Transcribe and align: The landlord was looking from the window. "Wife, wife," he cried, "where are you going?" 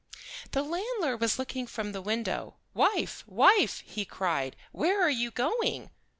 The 0.53 0.63
landlord 0.63 1.21
was 1.21 1.37
looking 1.37 1.67
from 1.67 1.91
the 1.91 2.01
window. 2.01 2.55
"Wife, 2.73 3.23
wife," 3.27 3.81
he 3.85 4.03
cried, 4.03 4.55
"where 4.71 4.99
are 4.99 5.11
you 5.11 5.29
going?" 5.29 5.91